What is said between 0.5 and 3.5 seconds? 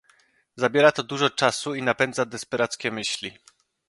"Zabiera to dużo czasu i napędza desperackie myśli..."